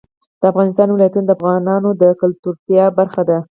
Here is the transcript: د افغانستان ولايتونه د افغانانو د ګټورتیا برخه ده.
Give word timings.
د 0.39 0.43
افغانستان 0.51 0.87
ولايتونه 0.91 1.25
د 1.27 1.31
افغانانو 1.37 1.89
د 2.01 2.03
ګټورتیا 2.19 2.85
برخه 2.97 3.21
ده. 3.29 3.37